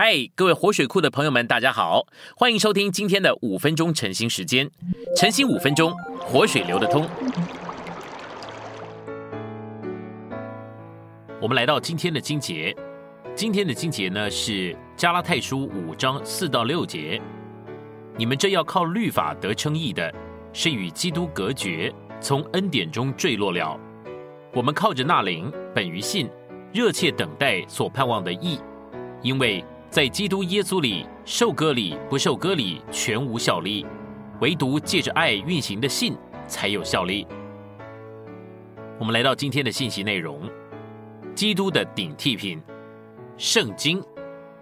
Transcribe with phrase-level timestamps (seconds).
[0.00, 2.06] 嗨，各位活水库的朋友们，大家好，
[2.36, 4.70] 欢迎收听今天的五分钟晨兴时间。
[5.16, 7.04] 晨兴五分钟，活水流得通。
[11.42, 12.72] 我们来到今天的经节，
[13.34, 17.20] 今天的经节呢是加拉太书五章四到六节。
[18.16, 20.14] 你们这要靠律法得称义的，
[20.52, 23.76] 是与基督隔绝，从恩典中坠落了。
[24.54, 26.30] 我们靠着那灵，本于信，
[26.72, 28.60] 热切等待所盼望的义，
[29.22, 29.64] 因为。
[29.90, 33.86] 在基督耶稣里受割礼不受割礼全无效力，
[34.40, 36.14] 唯独借着爱运行的信
[36.46, 37.26] 才有效力。
[38.98, 40.42] 我们来到今天的信息内容：
[41.34, 42.60] 基督的顶替品——
[43.38, 44.02] 圣经。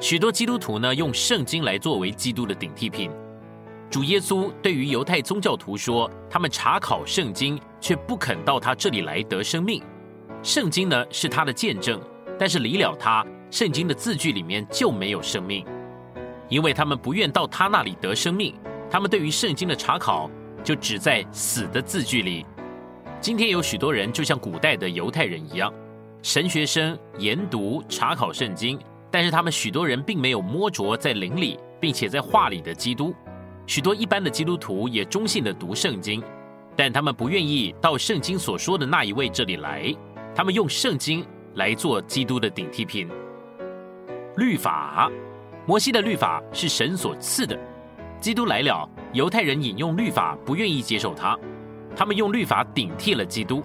[0.00, 3.08] 许多基督徒呢用圣经来作为基督的顶替品。
[3.88, 9.80] 主耶稣对于犹太宗教徒说：“他们查考圣经，却不肯到他这里来得生命。
[10.42, 12.00] 圣经呢是他的见证，
[12.36, 15.62] 但是离了他。”圣经的字句里面就没有生命，
[16.48, 18.54] 因为他们不愿到他那里得生命。
[18.90, 20.30] 他们对于圣经的查考
[20.64, 22.46] 就只在死的字句里。
[23.20, 25.70] 今天有许多人就像古代的犹太人一样，
[26.22, 28.78] 神学生研读查考圣经，
[29.10, 33.14] 但是他们许多人并没有摸着在灵里并且在话里的基督。
[33.66, 36.22] 许多一般的基督徒也忠信的读圣经，
[36.74, 39.94] 但他们不愿意到圣经所说的那一位这里来。
[40.34, 41.22] 他们用圣经
[41.56, 43.10] 来做基督的顶替品。
[44.36, 45.10] 律法，
[45.66, 47.58] 摩西的律法是神所赐的。
[48.20, 51.38] 基督来了，犹太人引用律法，不愿意接受他，
[51.94, 53.62] 他们用律法顶替了基督。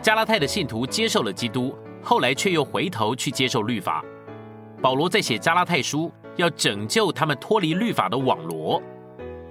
[0.00, 4.04] 加拉太的信徒接受了基督，后来却又回头去接受律法。
[4.80, 8.80] 保罗在写加拉太书，要拯救他们脱离律法的网罗。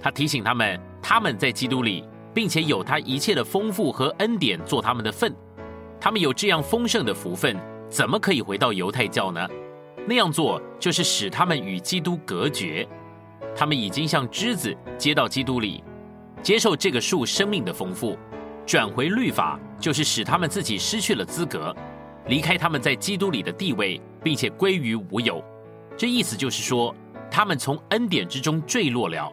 [0.02, 5.34] 他提醒他们，他们在基督里，并且有他一切的丰富和恩典做他们的份。
[6.00, 7.58] 他们有这样丰盛的福分，
[7.89, 9.48] 怎么可以回到犹太教呢？
[10.05, 12.87] 那样做就是使他们与基督隔绝，
[13.55, 15.83] 他们已经像枝子接到基督里，
[16.41, 18.17] 接受这个树生命的丰富，
[18.65, 21.73] 转回律法就是使他们自己失去了资格，
[22.27, 25.43] 离开他们在基督里的地位，并且归于无有。
[25.95, 26.93] 这意思就是说，
[27.31, 29.31] 他们从恩典之中坠落了。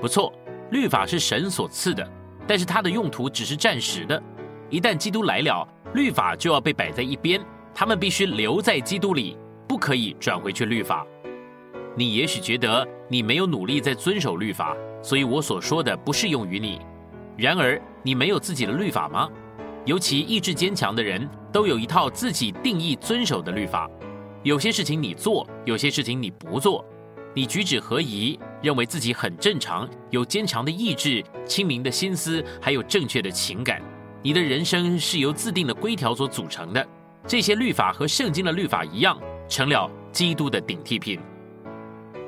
[0.00, 0.32] 不错，
[0.70, 2.08] 律法是神所赐的，
[2.46, 4.22] 但是它的用途只是暂时的。
[4.68, 9.36] 一旦基督来了，律法就要被摆在一边，他们必须留在基督里。
[9.80, 11.04] 可以转回去律法。
[11.96, 16.80] 你也许觉得你没有努力在遵守律法，所以我所说的不适用于你。
[17.36, 19.28] 然而，你没有自己的律法吗？
[19.86, 23.90] 尤其意志坚强的人都有一套自己定义遵守的律法。
[24.42, 26.84] 有些事情你做，有些事情你不做。
[27.34, 33.80] 你举止合宜，认为自己很正常，有坚强的意志、清明的心思，还有正确的情感。
[34.22, 36.86] 你的人生是由自定的规条所组成的。
[37.26, 39.18] 这些律法和圣经的律法一样。
[39.50, 41.18] 成了基督的顶替品。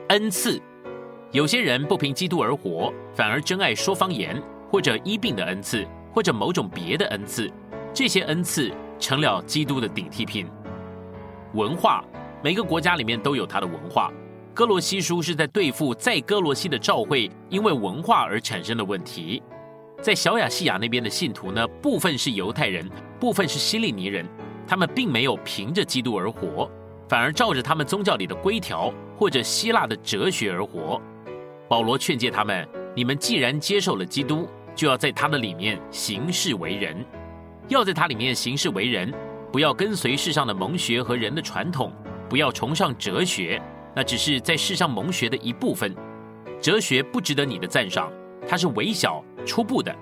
[0.08, 0.60] 恩赐，
[1.30, 7.48] 有些人不凭基督而活，反而真爱说方言，或者医病的恩赐，或者某种别的恩赐。
[7.94, 10.48] 这些恩赐成了基督的顶替品。
[11.54, 12.04] 文化，
[12.42, 14.12] 每个国家里面都有它的文化。
[14.52, 19.40] 哥罗西书是在对付在哥罗西的教会因为文化而产生的问题。
[20.02, 22.90] 在小亚细亚那边的信徒呢，部分是犹太人，
[23.20, 24.26] 部分是希利尼人，
[24.66, 26.68] 他们并没有凭着基督而活。
[27.12, 30.98] 反而照着他们宗教里的规条或者希腊的哲学而活。
[31.68, 37.04] 保罗劝诫他们：你们既然接受了基督，就要在他的里面行事为人，
[37.68, 39.12] 要在他里面行事为人，
[39.52, 41.92] 不要跟随世上的蒙学和人的传统，
[42.30, 43.60] 不要崇尚哲学，
[43.94, 45.94] 那只是在世上蒙学的一部分。
[46.62, 48.10] 哲学不值得你的赞赏，
[48.48, 49.94] 它是微小初步的。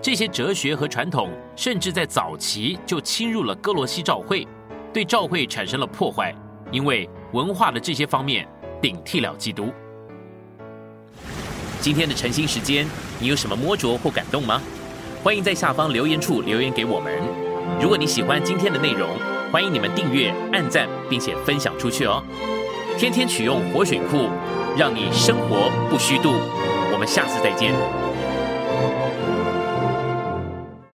[0.00, 4.46] 这些哲学和传统，甚至在早期就侵入了哥罗西教会，
[4.94, 6.34] 对教会产生了破坏。
[6.70, 8.48] 因为文化的这些方面
[8.80, 9.72] 顶替了基督。
[11.80, 12.86] 今天的晨兴时间，
[13.20, 14.60] 你有什么摸着或感动吗？
[15.22, 17.12] 欢迎在下方留言处留言给我们。
[17.80, 19.08] 如果你喜欢今天的内容，
[19.52, 22.22] 欢迎你们订阅、按赞，并且分享出去哦。
[22.98, 24.28] 天天取用活水库，
[24.76, 26.32] 让你生活不虚度。
[26.92, 27.72] 我们下次再见。